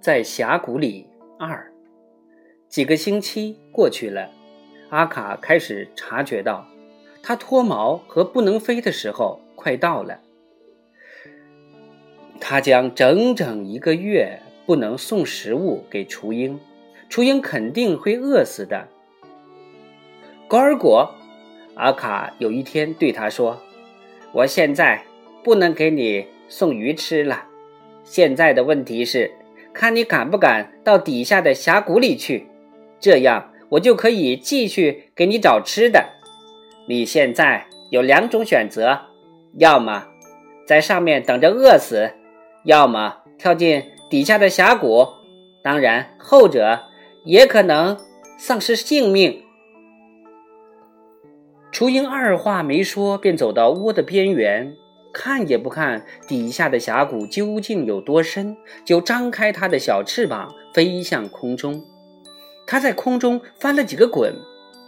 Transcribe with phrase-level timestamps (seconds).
[0.00, 1.06] 在峡谷里
[1.38, 1.70] 二
[2.68, 4.30] 几个星期过去了，
[4.88, 6.66] 阿卡开始察觉到，
[7.22, 10.20] 他脱毛和不能飞的时候快到了。
[12.40, 16.58] 他将整整一个月不能送食物给雏鹰，
[17.10, 18.88] 雏鹰肯定会饿死的。
[20.48, 21.14] 高尔果，
[21.74, 23.60] 阿卡有一天对他说
[24.32, 25.04] ：“我现在
[25.44, 27.44] 不能给你送鱼吃了，
[28.02, 29.30] 现在的问题是。”
[29.72, 32.46] 看你敢不敢到底下的峡谷里去，
[32.98, 36.04] 这样我就可以继续给你找吃的。
[36.88, 39.00] 你现在有两种选择：
[39.58, 40.06] 要么
[40.66, 42.12] 在上面等着饿死，
[42.64, 45.06] 要么跳进底下的峡谷。
[45.62, 46.80] 当然，后者
[47.24, 47.98] 也可能
[48.38, 49.42] 丧失性命。
[51.70, 54.74] 雏鹰二话没说，便走到窝的边缘。
[55.12, 61.84] 看也不看底下的峡谷究竟有多深，就张开它的小翅膀飞向空中。
[62.66, 64.34] 它在空中翻了几个滚，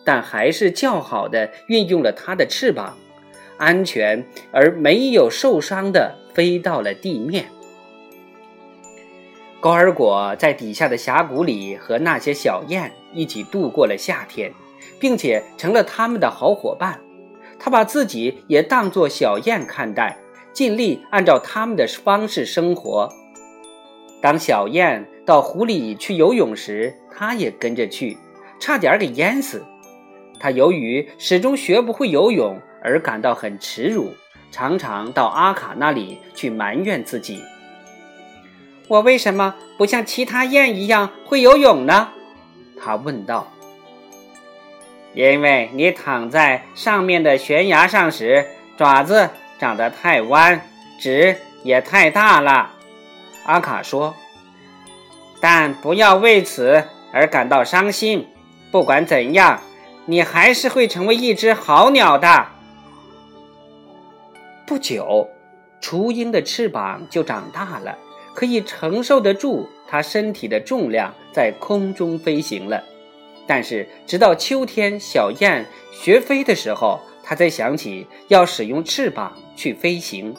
[0.05, 2.97] 但还是较好的运用了它的翅膀，
[3.57, 7.47] 安全而没有受伤的飞到了地面。
[9.61, 14.53] 高尔果在底下的峡谷里和那些小雁一起度过了夏天，
[15.01, 17.01] 并且成了他们的好伙伴。
[17.65, 20.19] 他把自己也当作小雁看待，
[20.53, 23.09] 尽力按照他们的方式生活。
[24.21, 28.19] 当小雁到湖里去游泳时，他也跟着去，
[28.59, 29.65] 差点给淹死。
[30.41, 34.13] 他由于始终学不会游泳而感到很耻辱，
[34.51, 37.41] 常常到阿卡那里去埋怨自己
[38.89, 42.09] ：“我为什么不像其他雁一样会游泳呢？”
[42.77, 43.53] 他问道。
[45.15, 48.47] 因为你躺在上面的悬崖上时，
[48.79, 50.63] 爪子长得太弯，
[50.99, 52.71] 趾也太大了。
[53.45, 54.15] 阿卡说
[55.41, 58.27] ：“但不要为此而感到伤心。
[58.71, 59.61] 不管怎样，
[60.07, 62.47] 你还是会成为一只好鸟的。”
[64.67, 65.29] 不久，
[65.81, 67.99] 雏鹰的翅膀就长大了，
[68.35, 72.83] 可以承受得住它身体的重量，在空中飞行了。
[73.47, 80.35] 但是，直到秋天小雁学飞的时候，他才想起要使用翅膀去飞行。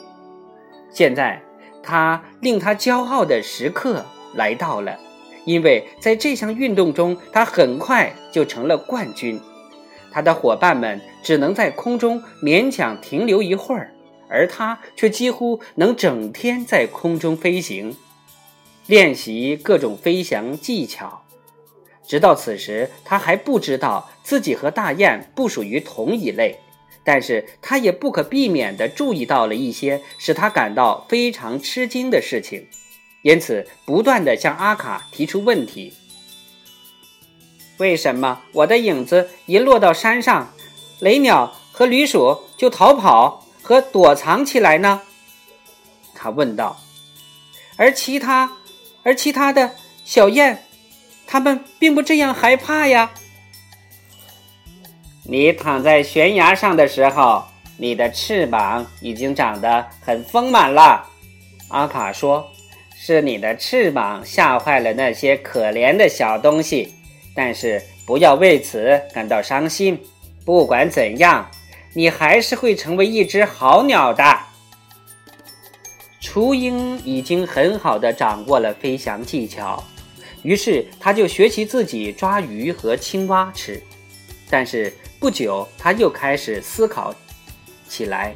[0.90, 1.42] 现在，
[1.82, 4.04] 他令他骄傲的时刻
[4.34, 4.98] 来到了，
[5.44, 9.40] 因为在这项运动中，他很快就成了冠军。
[10.10, 13.92] 他的伙伴们只能在空中勉强停留一会儿，
[14.28, 17.96] 而他却几乎能整天在空中飞行，
[18.86, 21.23] 练习各种飞翔技巧。
[22.06, 26.58] 直到此时，他还不知道自己和大雁不属于同一类，
[27.02, 32.68] 但是他也不可避免地注意到了一些使他感到非常吃惊的事情，
[33.22, 35.94] 因此不断地向阿卡提出问题：
[37.78, 40.52] 为什么我的影子一落到山上，
[41.00, 45.00] 雷鸟和驴鼠就逃跑和躲藏起来呢？
[46.14, 46.78] 他问道。
[47.76, 48.52] 而其他，
[49.02, 50.63] 而其他的小雁。
[51.34, 53.10] 他们并不这样害怕呀。
[55.24, 57.44] 你躺在悬崖上的时候，
[57.76, 61.04] 你的翅膀已经长得很丰满了。
[61.70, 62.48] 阿卡说
[62.94, 66.94] ：“是你的翅膀吓坏了那些可怜的小东西，
[67.34, 70.00] 但是不要为此感到伤心。
[70.44, 71.50] 不管怎样，
[71.94, 74.38] 你还是会成为一只好鸟的。”
[76.22, 79.82] 雏鹰已经很好的掌握了飞翔技巧。
[80.44, 83.82] 于是他就学习自己抓鱼和青蛙吃，
[84.48, 87.14] 但是不久他又开始思考
[87.88, 88.34] 起来：“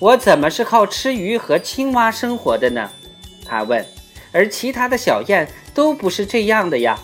[0.00, 2.90] 我怎么是靠吃鱼和青蛙生活的呢？”
[3.46, 3.86] 他问。
[4.34, 6.98] 而其他的小雁都不是这样的呀。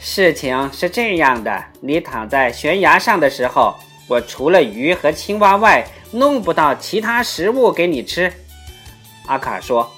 [0.00, 3.76] 事情是这样的：你躺在悬崖上的时候，
[4.08, 8.32] 我除了鱼和青蛙外，弄不到其他食物给你吃。”
[9.28, 9.92] 阿卡说。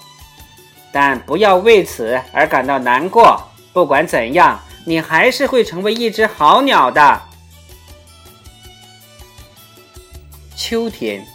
[0.94, 3.42] 但不要为此而感到难过。
[3.72, 7.20] 不管怎样，你还是会成为一只好鸟的。
[10.54, 11.26] 秋天，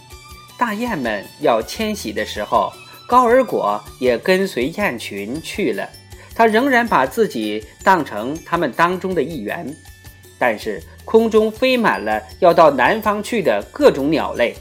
[0.56, 2.72] 大雁们要迁徙的时候，
[3.06, 5.86] 高尔果也跟随雁群去了。
[6.34, 9.70] 他仍然把自己当成他们当中的一员。
[10.38, 14.56] 但是，空中飞满了要到南方去的各种鸟类。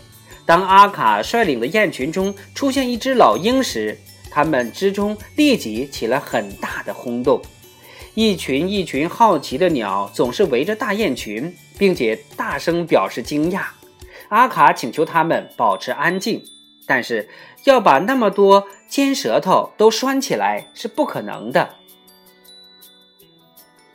[0.46, 3.98] 当阿卡率领的雁群中出现一只老鹰时，
[4.32, 7.42] 他们之中立即起了很大的轰动，
[8.14, 13.64] 一群一群好奇的鸟总是围着大雁群，并且大声表示惊讶。
[14.30, 16.44] 阿卡请求他们保持安静，
[16.86, 17.28] 但是
[17.64, 21.76] 要把那么多尖舌头都拴起来是不可能的。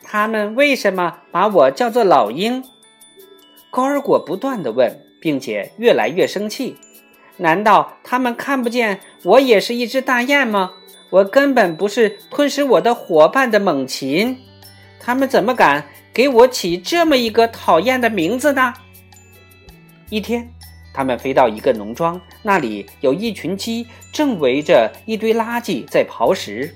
[0.03, 2.63] 他们为什么把我叫做老鹰？
[3.71, 6.77] 高尔果不断的问，并且越来越生气。
[7.37, 10.73] 难道他们看不见我也是一只大雁吗？
[11.09, 14.37] 我根本不是吞食我的伙伴的猛禽。
[14.99, 18.73] 他们怎么敢给我起这么一个讨厌的名字呢？
[20.09, 20.49] 一天，
[20.93, 26.73] 他们飞到一个农庄，那里有一群鸡正围着一堆垃圾在刨食。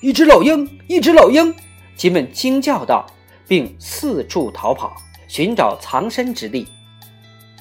[0.00, 1.54] 一只老鹰，一只老鹰！
[1.96, 3.06] 鸡们惊叫道，
[3.48, 4.96] 并四处逃跑，
[5.28, 6.68] 寻找藏身之地。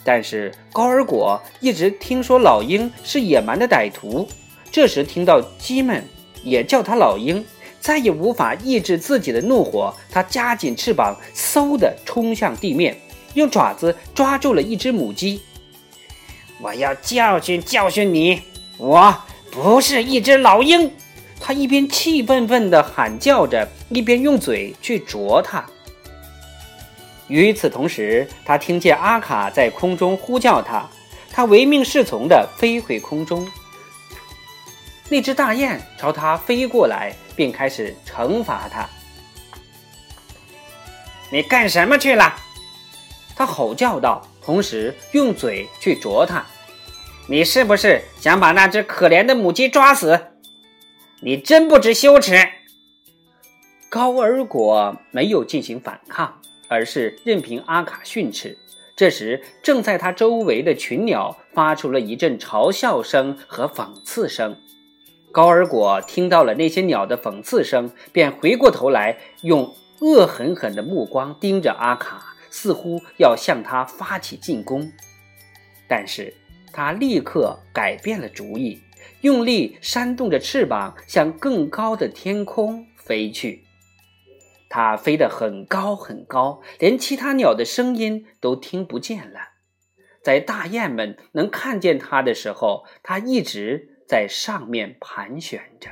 [0.03, 4.27] 但是高尔果一直听说老鹰是野蛮的歹徒，
[4.71, 6.03] 这时听到鸡们
[6.44, 7.45] 也叫他老鹰，
[7.79, 12.97] 再也无法抑制自己的怒火，他夹紧翅膀，嗖地冲向地面，
[13.35, 15.41] 用爪子抓住了一只母鸡。
[16.59, 18.41] 我要教训教训你！
[18.77, 19.15] 我
[19.51, 20.91] 不是一只老鹰！
[21.39, 25.65] 他一边气愤愤地喊叫着，一边用嘴去啄它。
[27.28, 30.88] 与此同时，他听见阿卡在空中呼叫他，
[31.31, 33.50] 他唯命是从地飞回空中。
[35.10, 38.88] 那只大雁朝他飞过来，并开始惩罚他。
[41.31, 42.36] 你干什么去了？
[43.36, 46.46] 他吼叫道，同时用嘴去啄它。
[47.28, 50.28] 你是不是想把那只可怜的母鸡抓死？
[51.22, 52.38] 你真不知羞耻！
[53.90, 56.40] 高尔果没有进行反抗。
[56.74, 58.58] 而是任凭阿卡训斥。
[58.96, 64.58] 这时，正在他周围的群鸟发出了一阵嘲笑声和讽刺声。
[65.31, 74.92] 高尔果听到了那些鸟的讽刺声，便回过头来，用恶狠狠的目光盯着阿卡，似乎要向他发起进攻。
[75.88, 76.34] 但是
[76.72, 78.81] 他立刻改变了主意，
[79.22, 83.62] 用力扇动着翅膀，向更高的天空飞去。
[84.75, 89.40] 它飞得很高很高，连其他鸟的声音都听不见了。
[90.24, 95.92] 在大雁们能看见它的时候，它一直在上面盘旋着。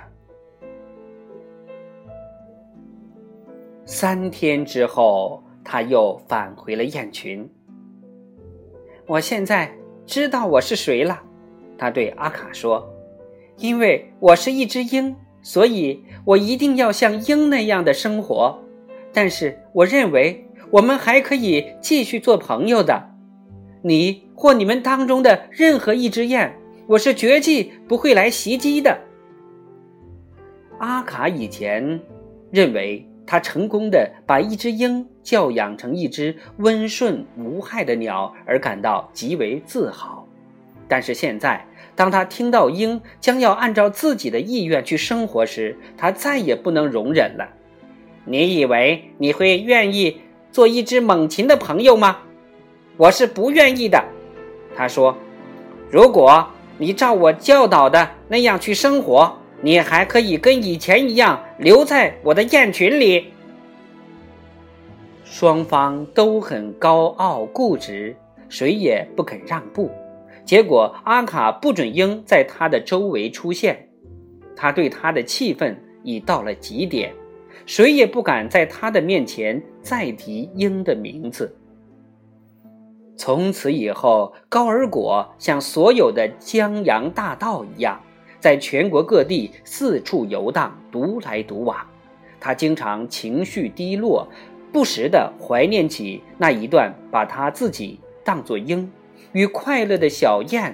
[3.86, 7.48] 三天之后，它又返回了雁群。
[9.06, 9.72] 我现在
[10.07, 11.22] 知道我是谁了，
[11.78, 12.92] 他对阿卡说
[13.57, 18.57] ：“因为我是一只鹰，所以我一定要像鹰那样的生活。”
[19.13, 23.09] 但是我认为我们还可以继续做朋友的。
[23.83, 26.53] 你或你们当中的任何一只雁，
[26.87, 28.97] 我是绝技不会来袭击的。
[30.77, 31.99] 阿卡以前
[32.51, 40.27] 认为他成功的把一只鹰教养成一只温顺无害的鸟而感到极为自豪，
[40.87, 41.65] 但是现在
[41.95, 47.49] 当他听到鹰将要按照自己的意愿去生活时，他再也不能容忍了。
[48.25, 50.21] 你以为你会愿意
[50.51, 52.19] 做一只猛禽的朋友吗？
[52.97, 54.03] 我是不愿意的。
[54.75, 55.18] 他说
[55.89, 56.47] ：“如果
[56.77, 63.33] 你照我教导的那样去生活，你还可以跟以前一样留在我的雁群里。”
[65.25, 68.15] 双方都很高傲固执，
[68.50, 69.89] 谁也不肯让步。
[70.44, 73.90] 结果，阿卡不准鹰在他的周围出现，
[74.56, 77.13] 他对他的气愤已到了极点。
[77.65, 81.56] 谁也不敢在他的面前再提鹰的名字。
[83.15, 88.01] 从此以后，高尔果像所有的江洋大盗一样，
[88.39, 91.77] 在全国各地四处游荡，独来独往。
[92.39, 94.27] 他经常情绪低落，
[94.73, 98.91] 不时地怀念起那一段把他自己当作鹰，
[99.33, 100.73] 与快乐的小雁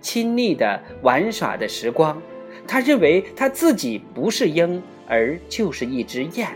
[0.00, 2.22] 亲昵地玩耍的时光。
[2.68, 4.80] 他认为他自己不是鹰。
[5.08, 6.48] 而就是一只雁，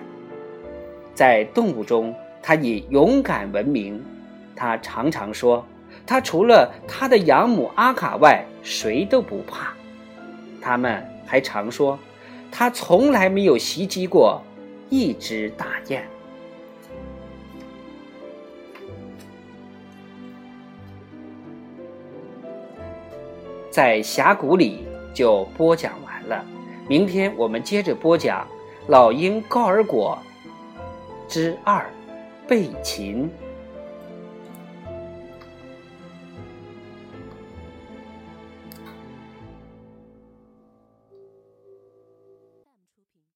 [1.15, 4.05] 在动物中，它以勇敢闻名。
[4.55, 5.65] 他常常说，
[6.07, 9.73] 他除了他的养母阿卡外，谁都不怕。
[10.61, 11.99] 他们还常说，
[12.51, 14.41] 他从来没有袭击过
[14.91, 16.05] 一只大雁。
[23.71, 26.45] 在峡谷里就播讲完了。
[26.93, 28.47] 明天我们接着播讲
[28.87, 30.19] 《老鹰高尔果
[31.27, 31.91] 之二：
[32.47, 33.31] 被擒》。